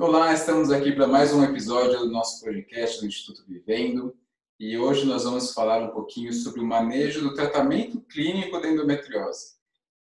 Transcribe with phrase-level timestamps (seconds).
[0.00, 4.16] Olá, estamos aqui para mais um episódio do nosso podcast do Instituto Vivendo
[4.56, 9.56] e hoje nós vamos falar um pouquinho sobre o manejo do tratamento clínico da endometriose.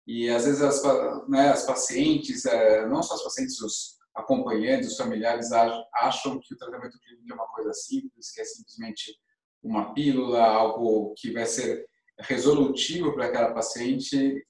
[0.05, 0.83] E às vezes as,
[1.27, 5.51] né, as pacientes, é, não só as pacientes, os acompanhantes, os familiares
[5.95, 9.17] acham que o tratamento clínico é uma coisa simples, que é simplesmente
[9.63, 11.87] uma pílula, algo que vai ser
[12.19, 14.45] resolutivo para aquela paciente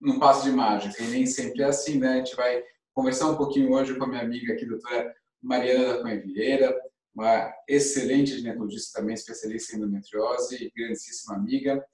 [0.00, 1.02] num passo de mágica.
[1.02, 2.12] E nem sempre é assim, né?
[2.12, 2.62] A gente vai
[2.94, 6.74] conversar um pouquinho hoje com a minha amiga aqui, doutora Mariana da Cunha Vieira,
[7.14, 11.84] uma excelente ginecologista também, especialista em endometriose e grandíssima amiga.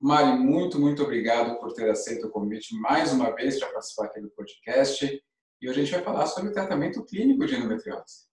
[0.00, 4.20] Mari, muito, muito obrigado por ter aceito o convite mais uma vez para participar aqui
[4.20, 5.22] do podcast.
[5.60, 8.26] E hoje a gente vai falar sobre o tratamento clínico de endometriose.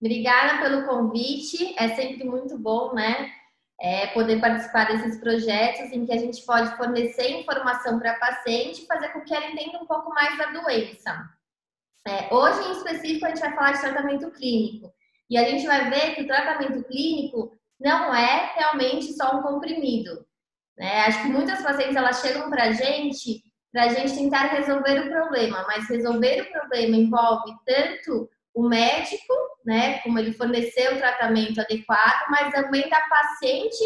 [0.00, 1.74] Obrigada pelo convite.
[1.78, 3.37] É sempre muito bom, né?
[3.80, 8.82] É, poder participar desses projetos em que a gente pode fornecer informação para a paciente
[8.82, 11.28] e fazer com que ela entenda um pouco mais da doença.
[12.06, 14.92] É, hoje, em específico, a gente vai falar de tratamento clínico.
[15.30, 20.26] E a gente vai ver que o tratamento clínico não é realmente só um comprimido.
[20.76, 21.02] Né?
[21.02, 25.10] Acho que muitas pacientes elas chegam para a gente para a gente tentar resolver o
[25.10, 29.34] problema, mas resolver o problema envolve tanto o médico,
[29.68, 33.84] né, como ele fornecer o tratamento adequado, mas também da paciente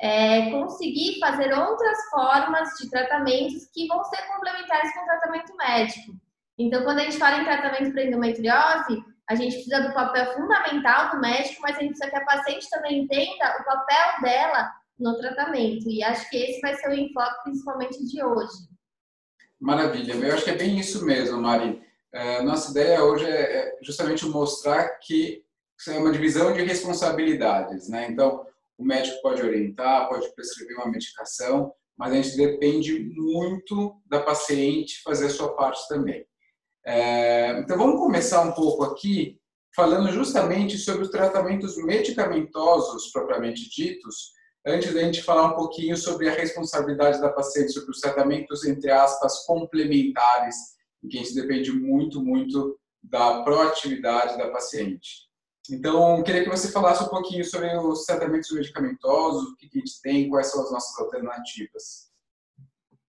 [0.00, 6.12] é, conseguir fazer outras formas de tratamentos que vão ser complementares com o tratamento médico.
[6.56, 11.10] Então, quando a gente fala em tratamento para endometriose, a gente precisa do papel fundamental
[11.10, 15.18] do médico, mas a gente precisa que a paciente também entenda o papel dela no
[15.18, 15.90] tratamento.
[15.90, 18.68] E acho que esse vai ser o enfoque principalmente de hoje.
[19.60, 20.12] Maravilha.
[20.12, 21.84] Eu acho que é bem isso mesmo, Mari.
[22.12, 25.44] É, nossa ideia hoje é, é justamente mostrar que
[25.78, 28.08] isso é uma divisão de responsabilidades, né?
[28.10, 28.46] Então,
[28.78, 35.02] o médico pode orientar, pode prescrever uma medicação, mas a gente depende muito da paciente
[35.02, 36.26] fazer a sua parte também.
[36.84, 39.38] É, então, vamos começar um pouco aqui
[39.74, 44.32] falando justamente sobre os tratamentos medicamentosos propriamente ditos,
[44.66, 48.90] antes da gente falar um pouquinho sobre a responsabilidade da paciente sobre os tratamentos, entre
[48.90, 50.56] aspas, complementares
[51.02, 55.26] em que a gente depende muito, muito da proatividade da paciente.
[55.70, 60.00] Então, queria que você falasse um pouquinho sobre os tratamentos medicamentosos, o que a gente
[60.00, 62.06] tem, quais são as nossas alternativas.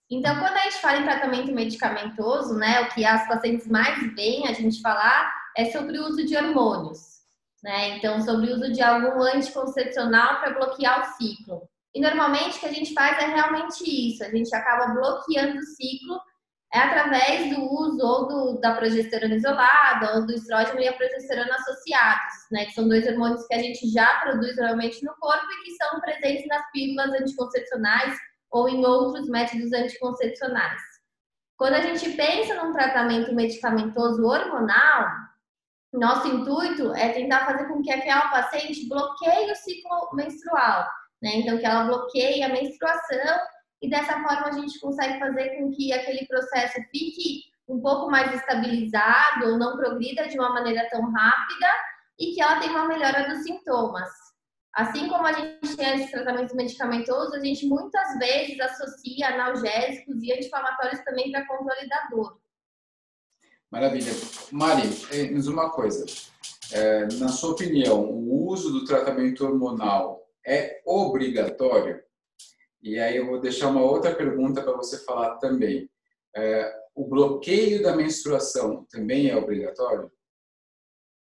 [0.09, 4.47] Então, quando a gente fala em tratamento medicamentoso, né, o que as pacientes mais veem
[4.47, 6.99] a gente falar é sobre o uso de hormônios,
[7.61, 7.97] né?
[7.97, 11.67] Então, sobre o uso de algum anticoncepcional para bloquear o ciclo.
[11.93, 15.63] E normalmente o que a gente faz é realmente isso, a gente acaba bloqueando o
[15.63, 16.19] ciclo
[16.73, 21.55] é através do uso ou do, da progesterona isolada ou do estrógeno e a progesterona
[21.55, 22.65] associados, né?
[22.65, 25.99] Que são dois hormônios que a gente já produz normalmente no corpo e que são
[26.01, 28.17] presentes nas pílulas anticoncepcionais
[28.51, 30.81] ou em outros métodos anticoncepcionais.
[31.57, 35.07] Quando a gente pensa num tratamento medicamentoso hormonal,
[35.93, 40.85] nosso intuito é tentar fazer com que aquela paciente bloqueie o ciclo menstrual,
[41.21, 41.37] né?
[41.37, 43.39] Então, que ela bloqueie a menstruação
[43.81, 48.33] e dessa forma a gente consegue fazer com que aquele processo fique um pouco mais
[48.33, 51.67] estabilizado ou não progrida de uma maneira tão rápida
[52.19, 54.09] e que ela tenha uma melhora dos sintomas.
[54.73, 60.31] Assim como a gente tem esses tratamentos medicamentosos, a gente muitas vezes associa analgésicos e
[60.31, 62.39] anti-inflamatórios também para controle da dor.
[63.71, 64.11] Maravilha.
[64.51, 66.05] Mari, eh, diz uma coisa.
[66.71, 72.01] É, na sua opinião, o uso do tratamento hormonal é obrigatório?
[72.81, 75.89] E aí eu vou deixar uma outra pergunta para você falar também.
[76.35, 80.11] É, o bloqueio da menstruação também é obrigatório?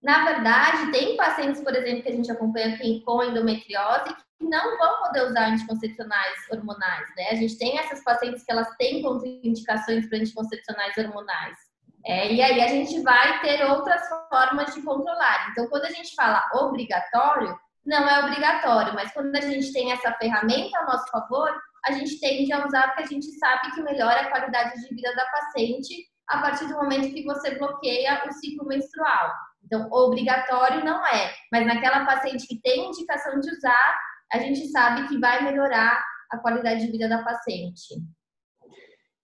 [0.03, 5.03] Na verdade, tem pacientes, por exemplo, que a gente acompanha com endometriose que não vão
[5.03, 7.31] poder usar anticoncepcionais hormonais, né?
[7.31, 11.57] A gente tem essas pacientes que elas têm contraindicações para anticoncepcionais hormonais.
[12.05, 15.49] É, e aí a gente vai ter outras formas de controlar.
[15.51, 20.13] Então, quando a gente fala obrigatório, não é obrigatório, mas quando a gente tem essa
[20.15, 21.51] ferramenta a nosso favor,
[21.85, 25.15] a gente tende a usar porque a gente sabe que melhora a qualidade de vida
[25.15, 29.31] da paciente a partir do momento que você bloqueia o ciclo menstrual.
[29.63, 33.99] Então, obrigatório não é, mas naquela paciente que tem indicação de usar,
[34.33, 37.95] a gente sabe que vai melhorar a qualidade de vida da paciente.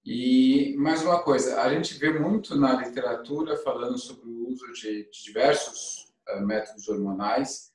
[0.04, 5.08] E mais uma coisa, a gente vê muito na literatura falando sobre o uso de,
[5.24, 7.69] diversos uh, métodos hormonais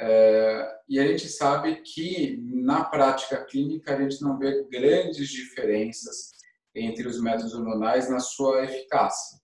[0.00, 6.30] é, e a gente sabe que na prática clínica a gente não vê grandes diferenças
[6.74, 9.38] entre os métodos hormonais na sua eficácia.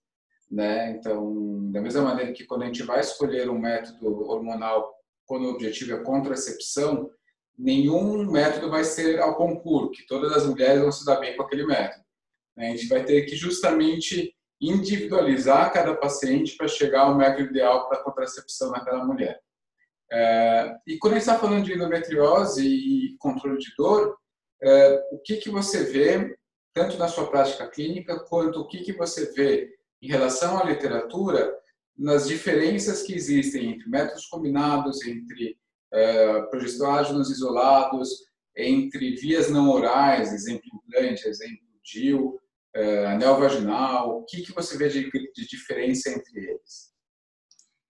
[0.49, 0.91] Né?
[0.91, 5.51] Então, da mesma maneira que quando a gente vai escolher um método hormonal quando o
[5.51, 7.09] objetivo é contracepção,
[7.57, 11.43] nenhum método vai ser ao concurso, que todas as mulheres vão se dar bem com
[11.43, 12.03] aquele método.
[12.57, 18.01] A gente vai ter que justamente individualizar cada paciente para chegar ao método ideal para
[18.03, 19.41] contracepção naquela mulher.
[20.11, 24.15] É, e quando a gente está falando de endometriose e controle de dor,
[24.61, 26.37] é, o que, que você vê,
[26.73, 29.69] tanto na sua prática clínica, quanto o que, que você vê
[30.01, 31.53] em relação à literatura,
[31.97, 35.57] nas diferenças que existem entre métodos combinados, entre
[35.93, 38.09] é, progestágenos isolados,
[38.55, 42.39] entre vias não orais, exemplo implante, exemplo DIL,
[42.73, 46.94] é, anel vaginal, o que, que você vê de, de diferença entre eles?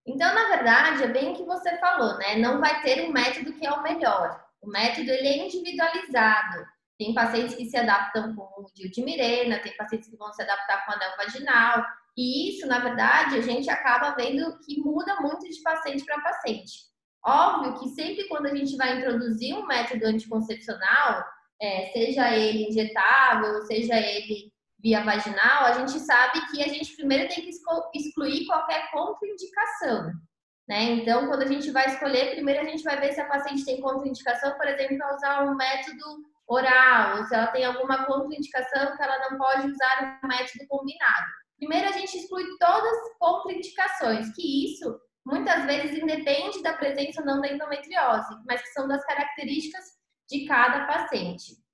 [0.06, 2.38] Então, na verdade, é bem o que você falou, né?
[2.38, 4.40] Não vai ter um método que é o melhor.
[4.62, 6.66] O método ele é individualizado.
[6.98, 10.42] Tem pacientes que se adaptam com o DIU de Mirena, tem pacientes que vão se
[10.42, 11.86] adaptar com o anel vaginal.
[12.16, 16.86] E isso, na verdade, a gente acaba vendo que muda muito de paciente para paciente.
[17.26, 21.26] Óbvio que sempre quando a gente vai introduzir um método anticoncepcional,
[21.62, 27.28] é, seja ele injetável, seja ele via vaginal, a gente sabe que a gente primeiro
[27.28, 27.52] tem que
[27.96, 30.12] excluir qualquer contraindicação.
[30.68, 30.84] Né?
[30.94, 33.82] Então, quando a gente vai escolher, primeiro a gente vai ver se a paciente tem
[33.82, 36.04] contraindicação, por exemplo, para usar um método
[36.48, 41.26] oral, se ela tem alguma contraindicação que ela não pode usar um método combinado.
[41.58, 47.28] Primeiro, a gente exclui todas as contraindicações, que isso muitas vezes independe da presença ou
[47.28, 49.84] não da endometriose, mas que são das características
[50.30, 51.65] de cada paciente.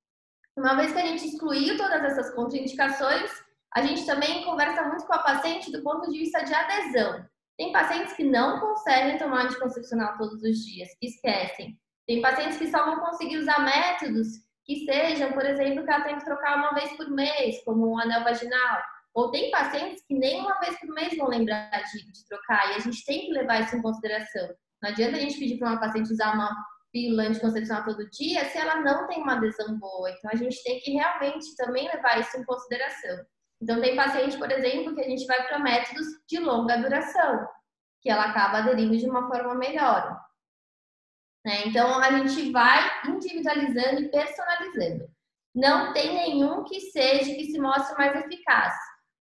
[0.57, 3.31] Uma vez que a gente excluiu todas essas contraindicações,
[3.73, 7.25] a gente também conversa muito com a paciente do ponto de vista de adesão.
[7.57, 11.77] Tem pacientes que não conseguem tomar anticoncepcional todos os dias, que esquecem.
[12.05, 14.27] Tem pacientes que só vão conseguir usar métodos
[14.65, 17.99] que sejam, por exemplo, que ela tem que trocar uma vez por mês, como um
[17.99, 18.81] anel vaginal.
[19.13, 22.75] Ou tem pacientes que nem uma vez por mês vão lembrar de, de trocar, e
[22.75, 24.49] a gente tem que levar isso em consideração.
[24.81, 26.51] Não adianta a gente pedir para uma paciente usar uma
[26.91, 30.09] pílula anticoncepcional todo dia se ela não tem uma adesão boa.
[30.11, 33.25] Então, a gente tem que realmente também levar isso em consideração.
[33.61, 37.47] Então, tem paciente, por exemplo, que a gente vai para métodos de longa duração,
[38.01, 40.19] que ela acaba aderindo de uma forma melhor.
[41.45, 41.67] Né?
[41.67, 45.09] Então, a gente vai individualizando e personalizando.
[45.53, 48.73] Não tem nenhum que seja, que se mostre mais eficaz.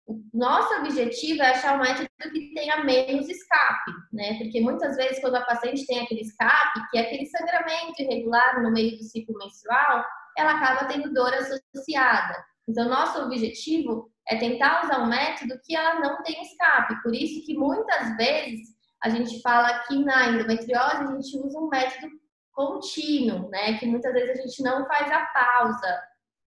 [0.09, 4.39] O nosso objetivo é achar um método que tenha menos escape, né?
[4.39, 8.73] Porque muitas vezes, quando a paciente tem aquele escape, que é aquele sangramento irregular no
[8.73, 10.03] meio do ciclo menstrual,
[10.39, 12.43] ela acaba tendo dor associada.
[12.67, 17.03] Então, nosso objetivo é tentar usar um método que ela não tenha escape.
[17.03, 21.69] Por isso que muitas vezes a gente fala que na endometriose a gente usa um
[21.69, 22.09] método
[22.53, 23.79] contínuo, né?
[23.79, 26.03] Que muitas vezes a gente não faz a pausa.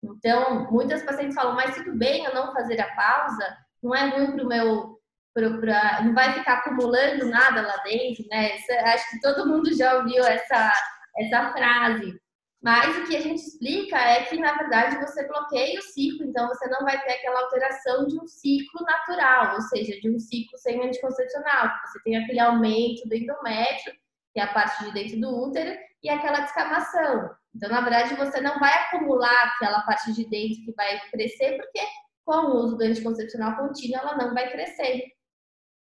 [0.03, 4.33] Então, muitas pacientes falam, mas tudo bem eu não fazer a pausa, não é ruim
[4.33, 4.97] para o meu.
[5.35, 8.53] Pro, pra, não vai ficar acumulando nada lá dentro, né?
[8.85, 10.73] acho que todo mundo já ouviu essa,
[11.19, 12.19] essa frase.
[12.63, 16.49] Mas o que a gente explica é que, na verdade, você bloqueia o ciclo, então
[16.49, 20.59] você não vai ter aquela alteração de um ciclo natural, ou seja, de um ciclo
[20.59, 21.71] sem anticoncepcional.
[21.85, 23.93] Você tem aquele aumento do endométrio,
[24.33, 27.31] que é a parte de dentro do útero, e aquela descamação.
[27.57, 31.81] Então, na verdade, você não vai acumular aquela parte de dentro que vai crescer, porque
[32.23, 35.05] com o uso do anticoncepcional contínuo ela não vai crescer,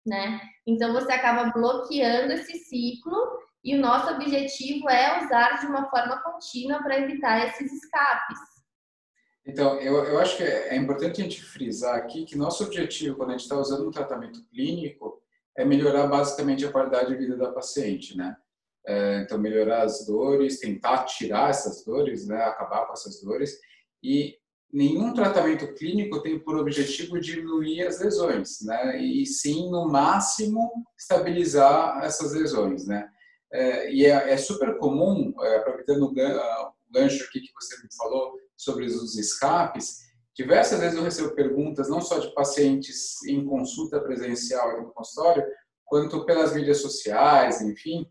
[0.07, 0.39] né?
[0.67, 3.17] Então, você acaba bloqueando esse ciclo
[3.65, 8.39] e o nosso objetivo é usar de uma forma contínua para evitar esses escapes.
[9.47, 13.31] Então, eu, eu acho que é importante a gente frisar aqui que nosso objetivo, quando
[13.31, 15.23] a gente está usando um tratamento clínico,
[15.57, 18.37] é melhorar basicamente a qualidade de vida da paciente, né?
[18.87, 23.59] É, então, melhorar as dores, tentar tirar essas dores, né, acabar com essas dores.
[24.03, 24.37] E
[24.73, 32.03] nenhum tratamento clínico tem por objetivo diminuir as lesões, né, e sim, no máximo, estabilizar
[32.03, 32.87] essas lesões.
[32.87, 33.09] Né.
[33.53, 36.13] É, e é, é, super comum, é, aproveitando o
[36.91, 39.99] gancho aqui que você me falou sobre os escapes,
[40.35, 45.45] diversas vezes eu recebo perguntas, não só de pacientes em consulta presencial no consultório,
[45.85, 48.07] quanto pelas mídias sociais, enfim,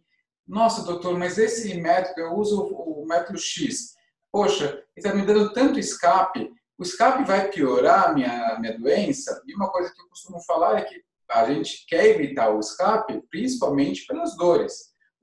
[0.52, 3.96] nossa, doutor, mas esse método, eu uso o método X.
[4.30, 6.52] Poxa, ele está me dando tanto escape.
[6.78, 9.42] O escape vai piorar a minha, minha doença?
[9.48, 13.24] E uma coisa que eu costumo falar é que a gente quer evitar o escape,
[13.32, 14.74] principalmente pelas dores.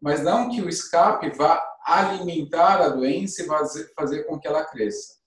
[0.01, 4.65] Mas não que o escape vá alimentar a doença e fazer, fazer com que ela
[4.65, 5.19] cresça.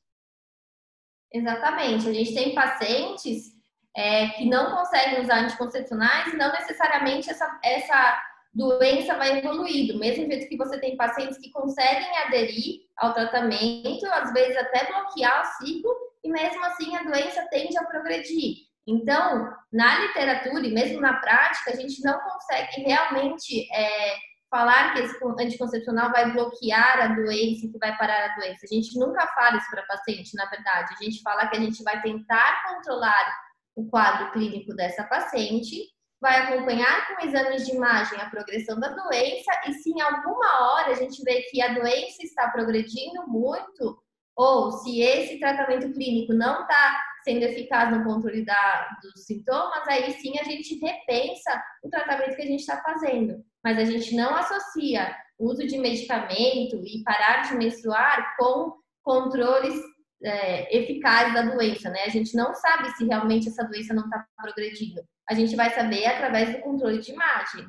[1.32, 2.10] Exatamente.
[2.10, 3.52] A gente tem pacientes
[3.96, 9.92] é, que não conseguem usar anticoncepcionais e não necessariamente essa, essa doença vai evoluir.
[9.92, 14.86] Do mesmo jeito que você tem pacientes que conseguem aderir ao tratamento, às vezes até
[14.86, 15.92] bloquear o ciclo,
[16.24, 18.72] e mesmo assim a doença tende a progredir.
[18.88, 24.16] Então, na literatura e mesmo na prática, a gente não consegue realmente é,
[24.50, 28.66] falar que esse anticoncepcional vai bloquear a doença, que vai parar a doença.
[28.66, 30.94] A gente nunca fala isso para paciente, na verdade.
[30.94, 33.34] A gente fala que a gente vai tentar controlar
[33.76, 35.88] o quadro clínico dessa paciente,
[36.22, 40.92] vai acompanhar com exames de imagem a progressão da doença e se em alguma hora
[40.92, 44.00] a gente vê que a doença está progredindo muito
[44.36, 50.12] ou se esse tratamento clínico não está sendo eficaz no controle da, dos sintomas, aí
[50.14, 53.44] sim a gente repensa o tratamento que a gente está fazendo.
[53.64, 58.74] Mas a gente não associa uso de medicamento e parar de menstruar com
[59.04, 59.76] controles
[60.24, 62.04] é, eficazes da doença, né?
[62.06, 65.02] A gente não sabe se realmente essa doença não está progredindo.
[65.32, 67.66] A gente vai saber através do controle de imagem.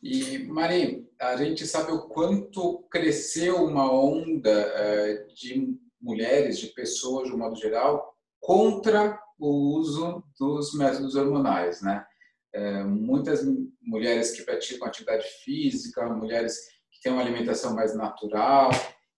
[0.00, 7.26] E, Mari, a gente sabe o quanto cresceu uma onda é, de mulheres, de pessoas,
[7.26, 12.06] de um modo geral, contra o uso dos métodos hormonais, né?
[12.54, 13.44] É, muitas
[13.82, 16.56] mulheres que praticam atividade física, mulheres
[16.92, 18.70] que têm uma alimentação mais natural,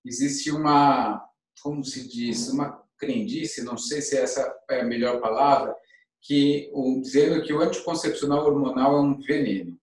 [0.06, 1.22] existe uma,
[1.62, 5.76] como se diz, uma crendice, não sei se essa é a melhor palavra,
[6.22, 9.76] que o, dizendo que o anticoncepcional hormonal é um veneno.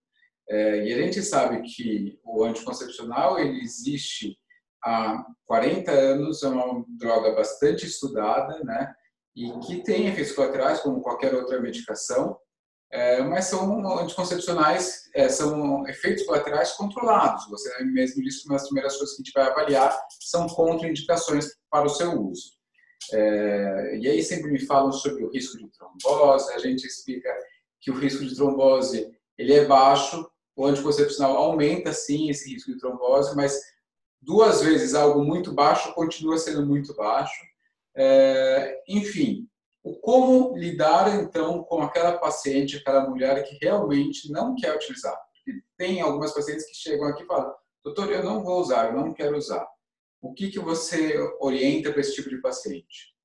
[0.49, 4.37] É, e a gente sabe que o anticoncepcional ele existe
[4.83, 8.93] há 40 anos, é uma droga bastante estudada, né?
[9.35, 12.37] E que tem efeitos colaterais, como qualquer outra medicação,
[12.91, 17.47] é, mas são anticoncepcionais, é, são efeitos colaterais controlados.
[17.49, 21.47] Você mesmo disse que uma das primeiras coisas que a gente vai avaliar são contraindicações
[21.69, 22.56] para o seu uso.
[23.13, 27.33] É, e aí sempre me falam sobre o risco de trombose, a gente explica
[27.79, 32.79] que o risco de trombose ele é baixo, o anticoncepcional aumenta sim esse risco de
[32.79, 33.59] trombose, mas
[34.21, 37.45] duas vezes algo muito baixo continua sendo muito baixo.
[37.95, 39.47] É, enfim,
[40.01, 45.15] como lidar então com aquela paciente, aquela mulher que realmente não quer utilizar?
[45.33, 48.93] Porque tem algumas pacientes que chegam aqui e falam: doutor, eu não vou usar, eu
[48.93, 49.65] não quero usar.
[50.21, 53.15] O que, que você orienta para esse tipo de paciente?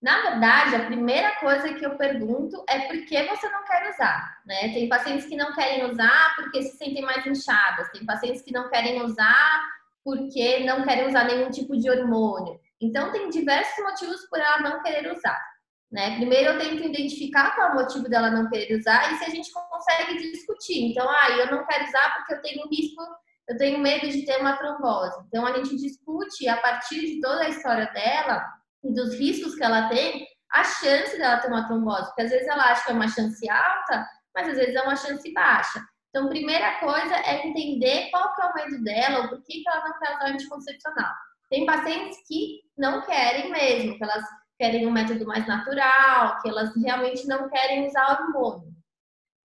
[0.00, 4.42] Na verdade, a primeira coisa que eu pergunto é por que você não quer usar,
[4.44, 4.72] né?
[4.72, 8.68] Tem pacientes que não querem usar porque se sentem mais inchadas, tem pacientes que não
[8.68, 9.62] querem usar
[10.04, 12.58] porque não querem usar nenhum tipo de hormônio.
[12.80, 15.40] Então, tem diversos motivos por ela não querer usar.
[15.88, 16.16] Né?
[16.16, 19.28] Primeiro, eu tento identificar qual é o motivo dela não querer usar e se a
[19.28, 20.90] gente consegue discutir.
[20.90, 23.02] Então, ah, eu não quero usar porque eu tenho risco,
[23.48, 25.16] eu tenho medo de ter uma trombose.
[25.26, 28.44] Então, a gente discute a partir de toda a história dela
[28.84, 32.06] e dos riscos que ela tem, a chance dela ter uma trombose.
[32.06, 34.96] Porque às vezes ela acha que é uma chance alta, mas às vezes é uma
[34.96, 35.82] chance baixa.
[36.10, 39.68] Então, primeira coisa é entender qual que é o medo dela ou por que, que
[39.68, 41.12] ela não quer usar anticoncepcional.
[41.48, 44.24] Tem pacientes que não querem mesmo, que elas
[44.58, 48.72] querem um método mais natural, que elas realmente não querem usar hormônio.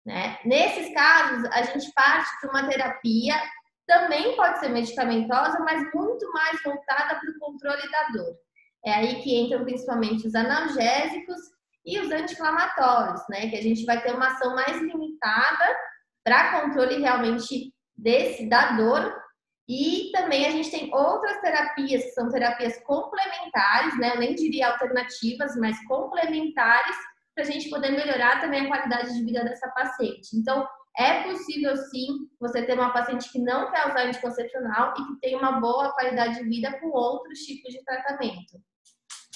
[0.06, 0.38] Né?
[0.44, 3.34] Nesses casos, a gente parte para uma terapia,
[3.86, 8.34] também pode ser medicamentosa, mas muito mais voltada para o controle da dor.
[8.84, 11.40] É aí que entram principalmente os analgésicos
[11.84, 13.48] e os anti-inflamatórios, né?
[13.48, 15.76] Que a gente vai ter uma ação mais limitada
[16.24, 19.22] para controle realmente desse da dor.
[19.68, 24.12] E também a gente tem outras terapias que são terapias complementares, né?
[24.14, 26.96] Eu nem diria alternativas, mas complementares
[27.34, 30.36] para a gente poder melhorar também a qualidade de vida dessa paciente.
[30.36, 35.20] Então, é possível sim você ter uma paciente que não quer usar anticoncepcional e que
[35.20, 38.60] tem uma boa qualidade de vida com outros tipos de tratamento.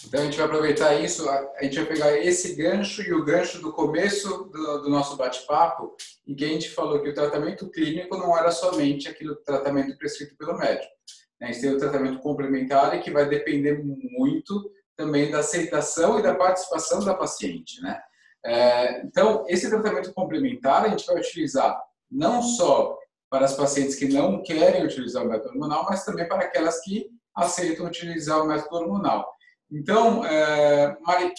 [0.07, 3.61] Então a gente vai aproveitar isso, a gente vai pegar esse gancho e o gancho
[3.61, 5.97] do começo do, do nosso bate-papo,
[6.27, 10.37] em que a gente falou que o tratamento clínico não era somente aquele tratamento prescrito
[10.37, 10.93] pelo médico.
[11.41, 11.49] Né?
[11.49, 16.23] A gente tem o tratamento complementar e que vai depender muito também da aceitação e
[16.23, 17.81] da participação da paciente.
[17.83, 18.01] Né?
[18.49, 21.79] É, então, esse tratamento complementar a gente vai utilizar
[22.11, 22.97] não só
[23.29, 27.07] para as pacientes que não querem utilizar o método hormonal, mas também para aquelas que
[27.37, 29.31] aceitam utilizar o método hormonal.
[29.71, 31.31] Então, é, Mari,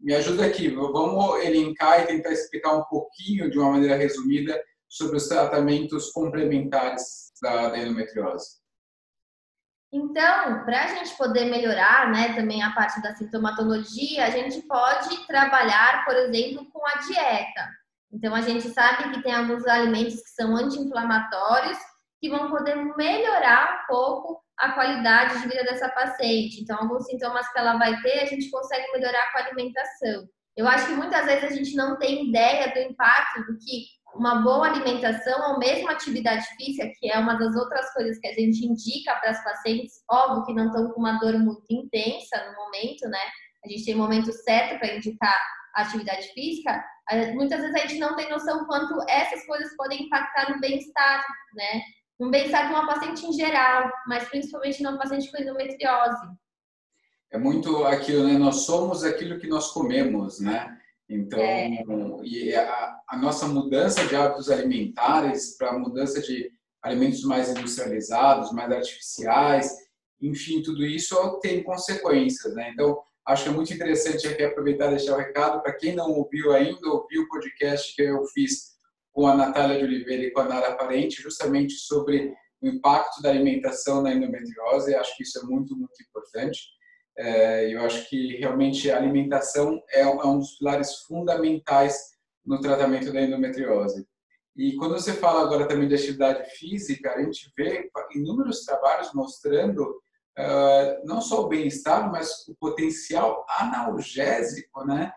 [0.00, 0.68] me ajuda aqui.
[0.68, 7.30] Vamos elencar e tentar explicar um pouquinho, de uma maneira resumida, sobre os tratamentos complementares
[7.42, 8.56] da, da endometriose.
[9.92, 15.26] Então, para a gente poder melhorar né, também a parte da sintomatologia, a gente pode
[15.26, 17.68] trabalhar, por exemplo, com a dieta.
[18.12, 21.78] Então, a gente sabe que tem alguns alimentos que são anti-inflamatórios
[22.20, 26.60] que vão poder melhorar um pouco a qualidade de vida dessa paciente.
[26.60, 30.28] Então, alguns sintomas que ela vai ter, a gente consegue melhorar com a alimentação.
[30.56, 34.42] Eu acho que muitas vezes a gente não tem ideia do impacto do que uma
[34.42, 38.66] boa alimentação ou mesmo atividade física, que é uma das outras coisas que a gente
[38.66, 43.08] indica para as pacientes, óbvio que não estão com uma dor muito intensa no momento,
[43.08, 43.20] né?
[43.64, 45.40] A gente tem o momento certo para indicar
[45.74, 46.84] a atividade física.
[47.34, 51.24] Muitas vezes a gente não tem noção quanto essas coisas podem impactar no bem-estar,
[51.54, 51.82] né?
[52.20, 56.26] um bem-estar de uma paciente em geral, mas principalmente numa paciente com endometriose.
[57.30, 58.36] É muito aquilo, né?
[58.36, 60.76] Nós somos aquilo que nós comemos, né?
[61.08, 61.82] Então, é.
[62.22, 66.50] e a, a, nossa mudança de hábitos alimentares para a mudança de
[66.82, 69.74] alimentos mais industrializados, mais artificiais,
[70.20, 72.70] enfim, tudo isso tem consequências, né?
[72.72, 76.10] Então, acho que é muito interessante aqui aproveitar e deixar o recado para quem não
[76.10, 78.76] ouviu ainda, ouviu o podcast que eu fiz
[79.12, 83.30] com a Natália de Oliveira e com a Nara Parente, justamente sobre o impacto da
[83.30, 84.94] alimentação na endometriose.
[84.94, 86.60] Acho que isso é muito, muito importante.
[87.18, 93.12] É, eu acho que realmente a alimentação é, é um dos pilares fundamentais no tratamento
[93.12, 94.06] da endometriose.
[94.56, 99.82] E quando você fala agora também de atividade física, a gente vê inúmeros trabalhos mostrando
[99.82, 105.12] uh, não só o bem-estar, mas o potencial analgésico, né,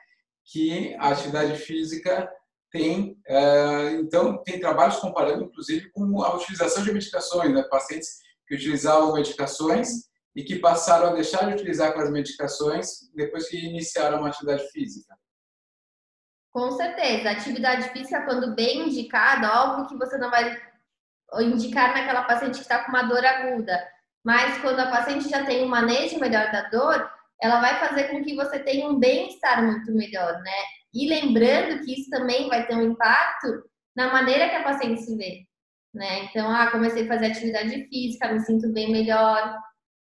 [0.45, 2.31] que a atividade física
[2.71, 3.17] tem.
[3.27, 9.13] Uh, então, tem trabalhos comparando, inclusive, com a utilização de medicações, né, pacientes que utilizavam
[9.13, 14.67] medicações e que passaram a deixar de utilizar as medicações depois que iniciaram uma atividade
[14.71, 15.15] física.
[16.51, 17.31] Com certeza.
[17.31, 20.61] Atividade física, quando bem indicada, óbvio que você não vai
[21.39, 23.81] indicar naquela paciente que está com uma dor aguda,
[24.23, 27.09] mas quando a paciente já tem um manejo melhor da dor,
[27.41, 30.51] ela vai fazer com que você tenha um bem-estar muito melhor, né?
[30.93, 33.63] E lembrando que isso também vai ter um impacto
[33.95, 35.45] na maneira que a paciente se vê,
[35.93, 36.25] né?
[36.25, 39.57] Então, ah, comecei a fazer atividade física, me sinto bem melhor,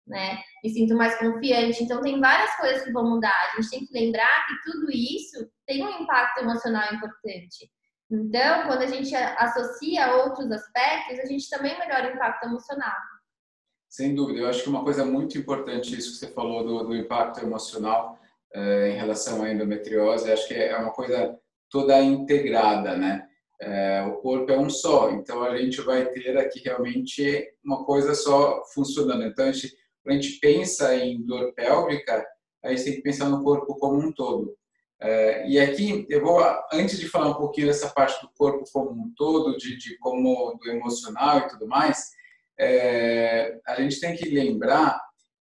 [0.07, 0.39] né?
[0.63, 1.83] Me sinto mais confiante.
[1.83, 3.35] Então, tem várias coisas que vão mudar.
[3.53, 7.71] A gente tem que lembrar que tudo isso tem um impacto emocional importante.
[8.11, 12.93] Então, quando a gente associa outros aspectos, a gente também melhora o impacto emocional.
[13.89, 16.97] Sem dúvida, eu acho que uma coisa muito importante isso que você falou do, do
[16.97, 18.19] impacto emocional
[18.55, 21.39] eh, em relação à endometriose, acho que é uma coisa
[21.71, 23.27] toda integrada, né?
[23.61, 28.13] É, o corpo é um só, então a gente vai ter aqui realmente uma coisa
[28.15, 29.23] só funcionando.
[29.23, 32.27] Então, a gente quando a gente pensa em dor pélvica,
[32.63, 34.57] a gente tem que pensar no corpo como um todo.
[35.01, 36.41] É, e aqui eu vou,
[36.73, 40.57] antes de falar um pouquinho dessa parte do corpo como um todo, de, de como
[40.63, 42.11] do emocional e tudo mais,
[42.59, 45.01] é, a gente tem que lembrar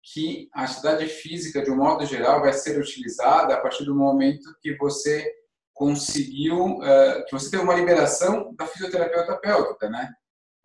[0.03, 4.57] que a atividade física, de um modo geral, vai ser utilizada a partir do momento
[4.61, 5.29] que você
[5.75, 10.12] conseguiu, é, que você tem uma liberação da fisioterapeuta pélvica, né?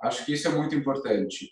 [0.01, 1.49] Acho que isso é muito importante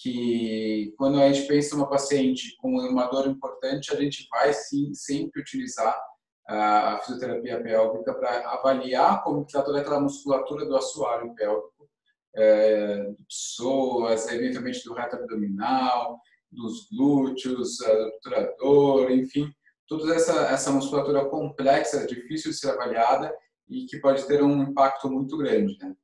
[0.00, 4.94] que quando a gente pensa uma paciente com uma dor importante, a gente vai sim
[4.94, 5.98] sempre utilizar
[6.46, 11.90] a fisioterapia pélvica para avaliar como está toda aquela musculatura do assoalho pélvico,
[12.34, 16.18] é, do psoas, eventualmente do reto abdominal,
[16.50, 19.52] dos glúteos, do obturador, enfim,
[19.86, 23.34] toda essa, essa musculatura complexa, difícil de ser avaliada
[23.68, 25.76] e que pode ter um impacto muito grande.
[25.78, 25.94] Né?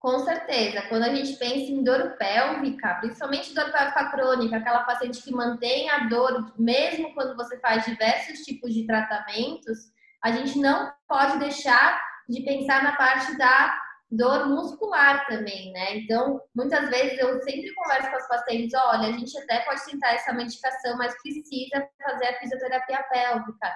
[0.00, 5.22] Com certeza, quando a gente pensa em dor pélvica, principalmente dor pélvica crônica, aquela paciente
[5.22, 9.78] que mantém a dor mesmo quando você faz diversos tipos de tratamentos,
[10.24, 13.78] a gente não pode deixar de pensar na parte da
[14.10, 15.98] dor muscular também, né?
[15.98, 20.14] Então, muitas vezes eu sempre converso com as pacientes, olha, a gente até pode tentar
[20.14, 23.70] essa medicação, mas precisa fazer a fisioterapia pélvica.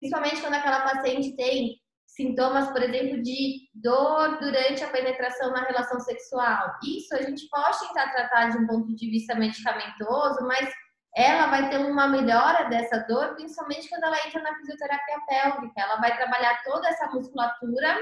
[0.00, 1.80] Principalmente quando aquela paciente tem
[2.14, 6.70] sintomas, por exemplo, de dor durante a penetração na relação sexual.
[6.84, 10.70] Isso a gente pode tentar tratar de um ponto de vista medicamentoso, mas
[11.16, 15.80] ela vai ter uma melhora dessa dor, principalmente quando ela entra na fisioterapia pélvica.
[15.80, 17.96] Ela vai trabalhar toda essa musculatura,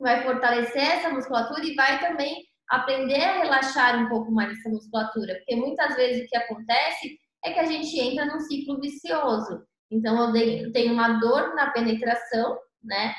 [0.00, 5.34] vai fortalecer essa musculatura e vai também aprender a relaxar um pouco mais essa musculatura,
[5.36, 9.64] porque muitas vezes o que acontece é que a gente entra num ciclo vicioso.
[9.90, 13.14] Então eu tenho uma dor na penetração, né?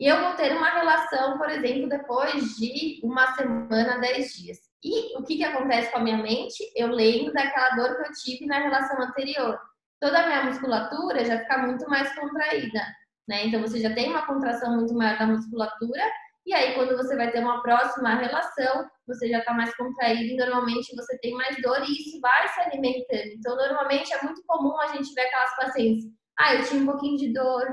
[0.00, 4.58] E eu vou ter uma relação, por exemplo, depois de uma semana, dez dias.
[4.82, 6.62] E o que, que acontece com a minha mente?
[6.76, 9.58] Eu lembro daquela dor que eu tive na relação anterior.
[10.00, 12.80] Toda a minha musculatura já fica muito mais contraída,
[13.28, 13.46] né?
[13.46, 16.02] Então você já tem uma contração muito maior da musculatura,
[16.46, 20.36] e aí quando você vai ter uma próxima relação, você já está mais contraído e
[20.36, 23.32] normalmente você tem mais dor e isso vai se alimentando.
[23.36, 26.04] Então, normalmente é muito comum a gente ver aquelas pacientes,
[26.38, 27.66] ah, eu tinha um pouquinho de dor,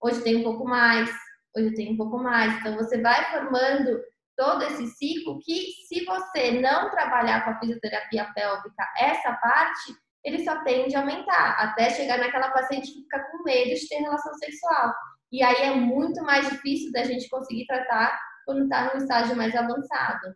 [0.00, 1.10] hoje tem um pouco mais,
[1.56, 2.52] hoje eu tenho um pouco mais.
[2.58, 4.00] Então, você vai formando
[4.36, 10.44] todo esse ciclo que, se você não trabalhar com a fisioterapia pélvica, essa parte, ele
[10.44, 14.34] só tende a aumentar, até chegar naquela paciente que fica com medo de ter relação
[14.34, 14.92] sexual.
[15.30, 19.54] E aí é muito mais difícil da gente conseguir tratar quando está num estágio mais
[19.54, 20.34] avançado.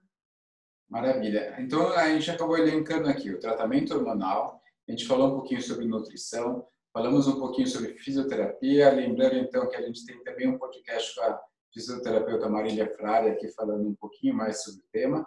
[0.88, 1.54] Maravilha.
[1.58, 5.84] Então, a gente acabou elencando aqui o tratamento hormonal, a gente falou um pouquinho sobre
[5.84, 6.66] nutrição,
[6.98, 11.20] Falamos um pouquinho sobre fisioterapia, lembrando então que a gente tem também um podcast com
[11.20, 11.40] a
[11.72, 15.24] fisioterapeuta Marília Frari aqui falando um pouquinho mais sobre o tema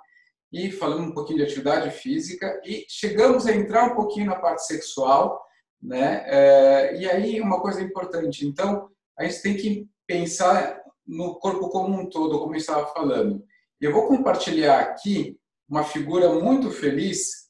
[0.51, 4.65] e falando um pouquinho de atividade física e chegamos a entrar um pouquinho na parte
[4.65, 5.41] sexual,
[5.81, 6.25] né?
[6.25, 11.97] É, e aí uma coisa importante, então a gente tem que pensar no corpo como
[11.97, 13.41] um todo, como eu estava falando.
[13.79, 17.49] Eu vou compartilhar aqui uma figura muito feliz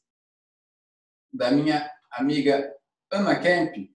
[1.33, 2.71] da minha amiga
[3.11, 3.90] Ana Kemp,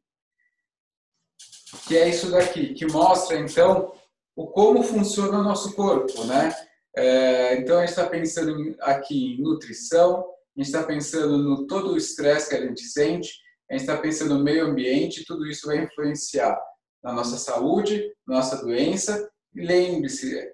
[1.87, 3.93] que é isso daqui, que mostra então
[4.35, 6.55] o como funciona o nosso corpo, né?
[6.97, 11.93] É, então a gente está pensando aqui em nutrição, a gente está pensando no todo
[11.93, 13.31] o estresse que a gente sente,
[13.71, 16.59] a gente está pensando no meio ambiente, tudo isso vai influenciar
[17.03, 19.31] na nossa saúde, na nossa doença.
[19.55, 20.53] Lembre-se,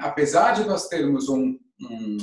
[0.00, 2.16] apesar de nós termos um, um,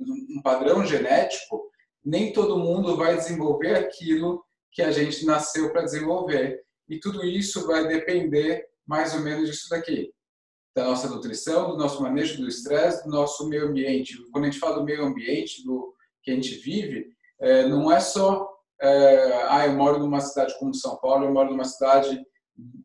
[0.00, 1.70] um padrão genético,
[2.04, 6.65] nem todo mundo vai desenvolver aquilo que a gente nasceu para desenvolver.
[6.88, 10.12] E tudo isso vai depender mais ou menos disso daqui.
[10.74, 14.16] Da nossa nutrição, do nosso manejo do estresse, do nosso meio ambiente.
[14.30, 17.08] Quando a gente fala do meio ambiente, do que a gente vive,
[17.40, 18.48] é, não é só,
[18.80, 22.22] é, ah, eu moro numa cidade como São Paulo, eu moro numa cidade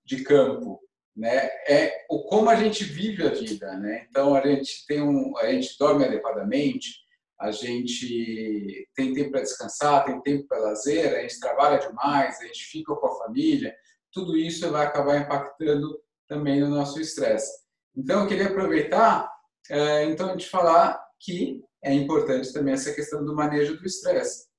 [0.06, 0.80] de campo,
[1.16, 1.50] né?
[1.68, 4.06] É o como a gente vive a vida, né?
[4.10, 7.02] Então a gente tem um, a gente dorme adequadamente,
[7.40, 12.46] a gente tem tempo para descansar, tem tempo para lazer, a gente trabalha demais, a
[12.46, 13.76] gente fica com a família,
[14.12, 17.52] tudo isso vai acabar impactando também no nosso estresse.
[17.96, 19.32] Então, eu queria aproveitar,
[19.70, 24.50] é, então, gente falar que é importante também essa questão do manejo do estresse.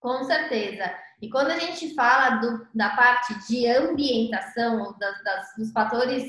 [0.00, 0.94] Com certeza.
[1.20, 6.24] E quando a gente fala do, da parte de ambientação, das, das, dos fatores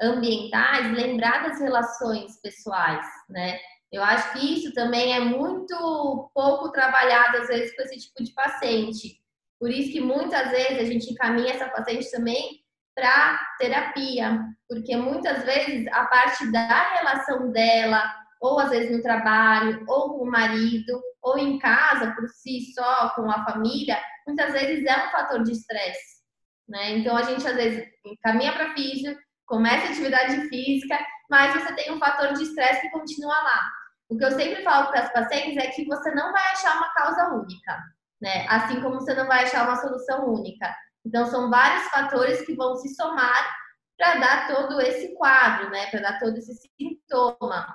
[0.00, 3.58] ambientais, lembrar das relações pessoais, né?
[3.90, 8.32] Eu acho que isso também é muito pouco trabalhado, às vezes, com esse tipo de
[8.32, 9.20] paciente.
[9.58, 12.60] Por isso que muitas vezes a gente encaminha essa paciente também
[12.94, 18.02] para terapia, porque muitas vezes a parte da relação dela,
[18.40, 23.10] ou às vezes no trabalho, ou com o marido, ou em casa por si só,
[23.10, 26.16] com a família, muitas vezes é um fator de estresse.
[26.68, 26.98] Né?
[26.98, 30.98] Então a gente às vezes encaminha para físico, começa a atividade física,
[31.30, 33.60] mas você tem um fator de estresse que continua lá.
[34.08, 36.92] O que eu sempre falo para as pacientes é que você não vai achar uma
[36.94, 37.78] causa única,
[38.20, 38.46] né?
[38.48, 40.74] Assim como você não vai achar uma solução única.
[41.04, 43.54] Então são vários fatores que vão se somar
[43.96, 45.86] para dar todo esse quadro, né?
[45.86, 47.66] Para dar todo esse sintoma.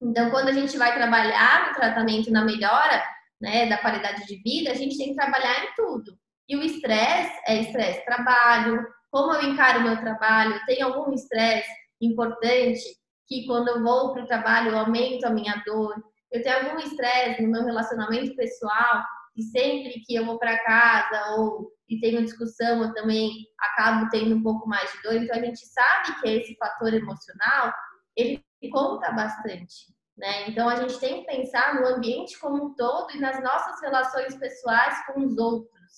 [0.00, 3.02] Então, quando a gente vai trabalhar no tratamento na melhora,
[3.40, 6.16] né, da qualidade de vida, a gente tem que trabalhar em tudo.
[6.48, 11.70] E o estresse é estresse trabalho, como eu encaro o meu trabalho, tem algum estresse
[12.00, 12.82] importante
[13.26, 15.94] que quando eu vou para o trabalho eu aumento a minha dor,
[16.30, 19.04] eu tenho algum estresse no meu relacionamento pessoal
[19.36, 24.34] e sempre que eu vou para casa ou e tenho discussão eu também acabo tendo
[24.34, 25.14] um pouco mais de dor.
[25.14, 27.72] Então a gente sabe que esse fator emocional
[28.16, 28.42] ele
[28.72, 30.48] conta bastante, né?
[30.48, 34.34] Então a gente tem que pensar no ambiente como um todo e nas nossas relações
[34.36, 35.92] pessoais com os outros,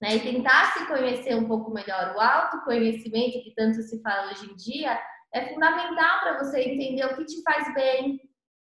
[0.00, 0.16] né?
[0.16, 2.14] E tentar se conhecer um pouco melhor.
[2.16, 4.98] O autoconhecimento que tanto se fala hoje em dia
[5.34, 8.18] é fundamental para você entender o que te faz bem,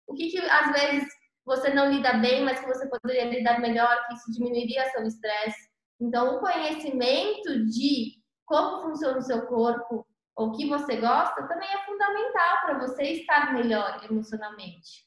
[0.07, 1.09] o que, que às vezes
[1.45, 5.71] você não lida bem, mas que você poderia lidar melhor, que isso diminuiria seu estresse.
[6.01, 11.69] Então, o conhecimento de como funciona o seu corpo, ou o que você gosta, também
[11.69, 15.05] é fundamental para você estar melhor emocionalmente.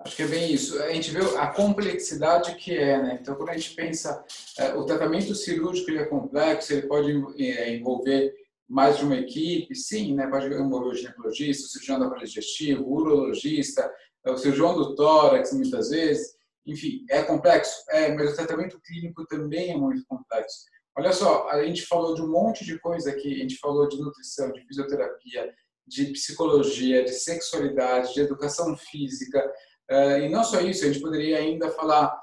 [0.00, 0.80] Acho que é bem isso.
[0.80, 3.18] A gente vê a complexidade que é, né?
[3.20, 4.24] Então, quando a gente pensa,
[4.56, 7.10] é, o tratamento cirúrgico é complexo, ele pode
[7.42, 8.32] é, envolver
[8.68, 10.26] mais de uma equipe, sim, né?
[10.26, 13.90] pode envolver o ginecologista, o cirurgião aparelho digestivo, o urologista,
[14.26, 16.36] o cirurgião do tórax, muitas vezes.
[16.66, 17.84] Enfim, é complexo?
[17.90, 20.64] É, mas o tratamento clínico também é muito complexo.
[20.96, 23.98] Olha só, a gente falou de um monte de coisa aqui, a gente falou de
[24.00, 25.54] nutrição, de fisioterapia,
[25.86, 29.42] de psicologia, de sexualidade, de educação física,
[29.88, 32.14] eh, e não só isso, a gente poderia ainda falar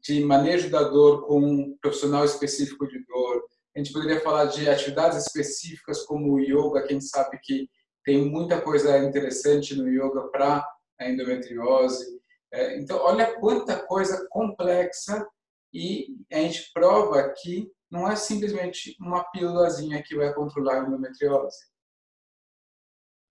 [0.00, 4.68] de manejo da dor com um profissional específico de dor, a gente poderia falar de
[4.68, 7.68] atividades específicas como o yoga, que a gente sabe que
[8.04, 10.66] tem muita coisa interessante no yoga para
[11.02, 12.20] a endometriose.
[12.52, 15.26] É, então, olha quanta coisa complexa
[15.72, 21.58] e a gente prova que não é simplesmente uma pílulazinha que vai controlar a endometriose.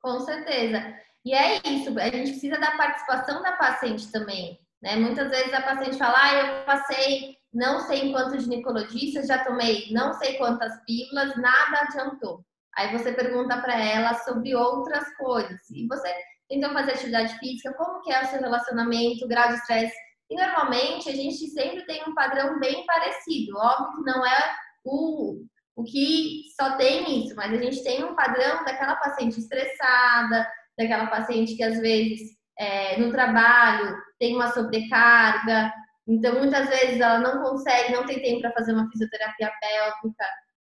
[0.01, 0.93] Com certeza.
[1.23, 4.59] E é isso, a gente precisa da participação da paciente também.
[4.81, 4.95] Né?
[4.95, 9.91] Muitas vezes a paciente fala, ah, eu passei não sei em quantos ginecologistas, já tomei
[9.91, 12.43] não sei quantas pílulas, nada adiantou.
[12.75, 15.69] Aí você pergunta para ela sobre outras coisas.
[15.69, 16.13] E você
[16.51, 19.95] tentou fazer atividade física, como que é o seu relacionamento, grau de estresse.
[20.29, 23.57] E normalmente a gente sempre tem um padrão bem parecido.
[23.57, 28.15] Óbvio que não é o, o que só tem isso, mas a gente tem um
[28.15, 35.71] padrão daquela paciente estressada, daquela paciente que às vezes é, no trabalho tem uma sobrecarga,
[36.07, 40.25] então, muitas vezes ela não consegue, não tem tempo para fazer uma fisioterapia pélvica.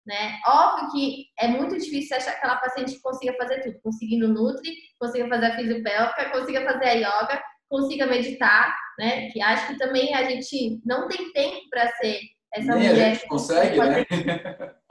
[0.08, 0.39] Né?
[0.48, 5.28] Óbvio que é muito difícil achar aquela paciente que consiga fazer tudo, conseguindo Nutri, consiga
[5.28, 9.30] fazer a fisiopélvica, consiga fazer a yoga, consiga meditar, né?
[9.32, 12.22] Que acho que também a gente não tem tempo para ser
[12.54, 13.12] essa Nem mulher.
[13.12, 14.06] a gente consegue, né?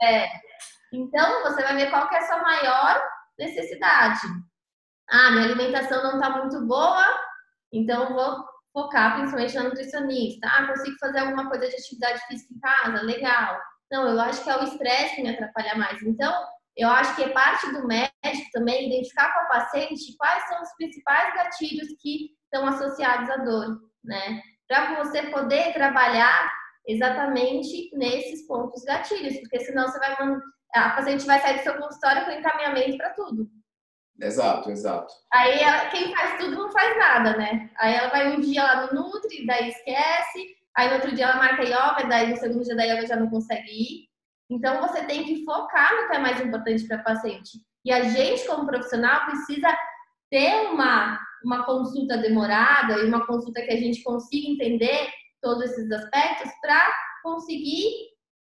[0.03, 0.27] É.
[0.93, 3.01] Então, você vai ver qual que é a sua maior
[3.39, 4.21] necessidade.
[5.09, 7.05] Ah, minha alimentação não está muito boa,
[7.73, 10.47] então vou focar principalmente na nutricionista.
[10.47, 13.01] Ah, consigo fazer alguma coisa de atividade física em casa?
[13.03, 13.57] Legal.
[13.91, 16.01] Não, eu acho que é o estresse que me atrapalha mais.
[16.01, 16.33] Então,
[16.75, 20.73] eu acho que é parte do médico também identificar com a paciente quais são os
[20.75, 24.41] principais gatilhos que estão associados à dor, né?
[24.67, 26.51] Para você poder trabalhar
[26.85, 30.15] exatamente nesses pontos gatilhos, porque senão você vai
[30.73, 33.49] a paciente vai sair do seu consultório com encaminhamento para tudo.
[34.19, 35.13] Exato, exato.
[35.31, 37.69] Aí ela, quem faz tudo não faz nada, né?
[37.77, 41.37] Aí ela vai um dia lá no Nutri, daí esquece, aí no outro dia ela
[41.37, 44.07] marca yoga, daí no segundo dia da yoga já não consegue ir.
[44.49, 47.59] Então você tem que focar no que é mais importante para a paciente.
[47.83, 49.75] E a gente, como profissional, precisa
[50.29, 55.09] ter uma, uma consulta demorada e uma consulta que a gente consiga entender
[55.41, 57.91] todos esses aspectos para conseguir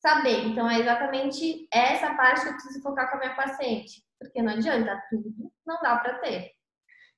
[0.01, 0.45] saber.
[0.45, 4.53] Então é exatamente essa parte que eu preciso focar com a minha paciente porque não
[4.53, 5.33] adianta, tudo
[5.65, 6.51] não dá para ter.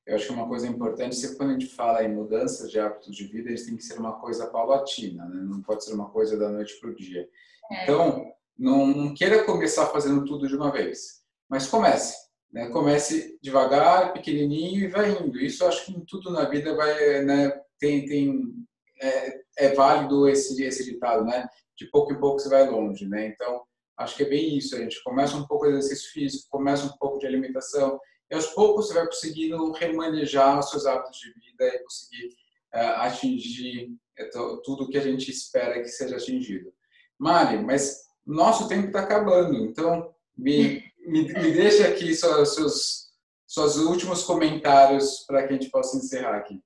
[0.06, 3.16] Eu acho que uma coisa importante é quando a gente fala em mudanças de hábitos
[3.16, 5.42] de vida, eles têm que ser uma coisa paulatina, né?
[5.44, 7.30] não pode ser uma coisa da noite para o dia.
[7.72, 7.84] É.
[7.84, 8.26] Então,
[8.58, 12.16] não queira começar fazendo tudo de uma vez, mas comece.
[12.52, 12.70] Né?
[12.70, 15.40] Comece devagar, pequenininho e vai indo.
[15.40, 17.62] Isso acho que em tudo na vida vai, né?
[17.80, 18.54] tem, tem,
[19.02, 21.48] é, é válido esse, esse ditado, né?
[21.78, 23.28] De pouco em pouco você vai longe, né?
[23.28, 23.64] Então,
[24.02, 24.76] Acho que é bem isso.
[24.76, 28.00] A gente começa um pouco de exercício físico, começa um pouco de alimentação,
[28.32, 32.28] e aos poucos você vai conseguindo remanejar os seus hábitos de vida e conseguir
[32.74, 33.90] uh, atingir
[34.38, 36.74] uh, tudo que a gente espera que seja atingido.
[37.20, 43.10] Mari, mas nosso tempo está acabando, então me, me, me deixa aqui seus,
[43.46, 46.64] seus últimos comentários para que a gente possa encerrar aqui.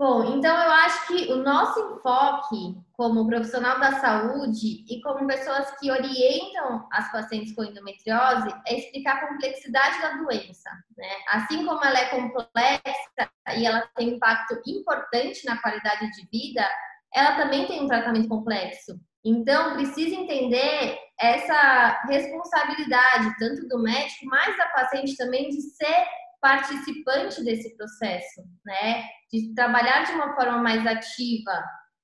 [0.00, 5.78] Bom, então eu acho que o nosso enfoque como profissional da saúde e como pessoas
[5.78, 10.70] que orientam as pacientes com endometriose é explicar a complexidade da doença.
[10.96, 11.06] Né?
[11.28, 16.66] Assim como ela é complexa e ela tem um impacto importante na qualidade de vida,
[17.14, 18.98] ela também tem um tratamento complexo.
[19.22, 26.06] Então, precisa entender essa responsabilidade, tanto do médico, mas da paciente também, de ser
[26.40, 29.04] participante desse processo, né?
[29.32, 31.52] De trabalhar de uma forma mais ativa.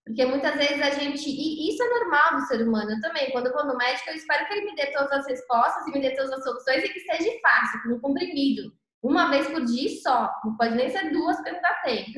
[0.05, 1.29] Porque muitas vezes a gente.
[1.29, 2.93] E isso é normal do ser humano.
[2.93, 5.27] Eu também, quando eu vou no médico, eu espero que ele me dê todas as
[5.27, 8.73] respostas e me dê todas as soluções e que seja fácil, no comprimido.
[9.03, 10.31] Uma vez por dia só.
[10.45, 12.11] Não pode nem ser duas não dá tempo.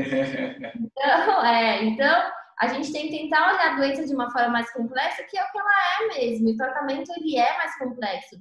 [0.99, 4.71] Então, é, então, a gente tem que tentar olhar a doença de uma forma mais
[4.73, 6.49] complexa, que é o que ela é mesmo.
[6.49, 8.37] E o tratamento ele é mais complexo.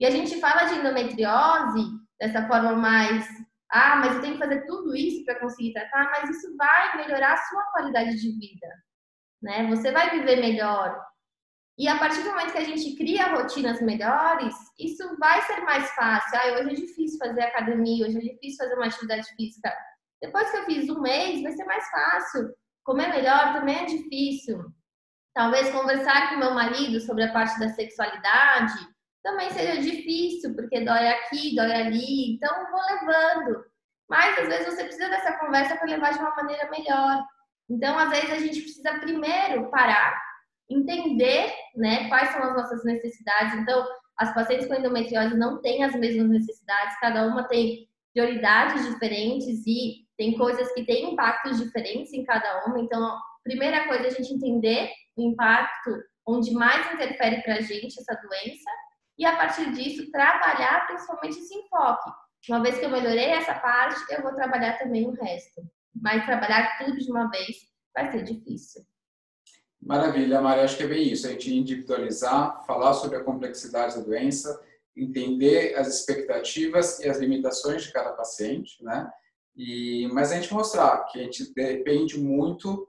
[0.00, 3.26] E a gente fala de endometriose dessa forma mais,
[3.70, 7.34] ah, mas eu tenho que fazer tudo isso para conseguir tratar, mas isso vai melhorar
[7.34, 8.66] a sua qualidade de vida,
[9.42, 9.66] né?
[9.68, 11.00] Você vai viver melhor.
[11.76, 15.90] E a partir do momento que a gente cria rotinas melhores, isso vai ser mais
[15.90, 16.38] fácil.
[16.38, 19.72] Ah, hoje é difícil fazer academia, hoje é difícil fazer uma atividade física.
[20.22, 22.54] Depois que eu fiz um mês, vai ser mais fácil.
[22.84, 24.64] Comer melhor também é difícil.
[25.34, 28.93] Talvez conversar com meu marido sobre a parte da sexualidade,
[29.24, 33.64] também seja difícil, porque dói aqui, dói ali, então vou levando.
[34.08, 37.24] Mas às vezes você precisa dessa conversa para levar de uma maneira melhor.
[37.68, 40.14] Então, às vezes a gente precisa primeiro parar,
[40.70, 43.54] entender, né, quais são as nossas necessidades.
[43.54, 43.86] Então,
[44.18, 50.04] as pacientes com endometriose não têm as mesmas necessidades, cada uma tem prioridades diferentes e
[50.18, 52.78] tem coisas que têm impactos diferentes em cada uma.
[52.78, 55.90] Então, primeira coisa é a gente entender o impacto
[56.26, 58.70] onde mais interfere para a gente essa doença
[59.18, 62.10] e a partir disso trabalhar principalmente esse enfoque.
[62.48, 65.62] Uma vez que eu melhorei essa parte, eu vou trabalhar também o resto.
[65.94, 67.56] Mas trabalhar tudo de uma vez
[67.94, 68.82] vai ser difícil.
[69.80, 70.64] Maravilha, Maria.
[70.64, 71.26] Acho que é bem isso.
[71.26, 74.60] A gente individualizar, falar sobre a complexidade da doença,
[74.96, 79.10] entender as expectativas e as limitações de cada paciente, né?
[79.56, 82.86] E, mas a gente mostrar que a gente depende muito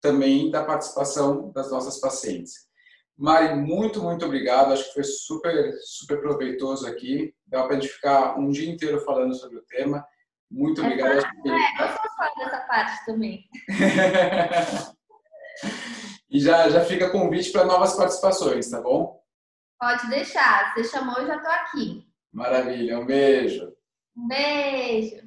[0.00, 2.68] também da participação das nossas pacientes.
[3.16, 4.72] Mari, muito, muito obrigado.
[4.72, 7.32] Acho que foi super, super proveitoso aqui.
[7.46, 10.04] Dá para a gente ficar um dia inteiro falando sobre o tema.
[10.50, 11.18] Muito é obrigado.
[11.18, 13.44] É, eu sou fã dessa parte também.
[16.30, 19.22] e já, já fica convite para novas participações, tá bom?
[19.78, 20.74] Pode deixar.
[20.74, 22.04] Você chamou, eu já estou aqui.
[22.32, 22.98] Maravilha.
[22.98, 23.72] Um beijo.
[24.16, 25.23] Um beijo.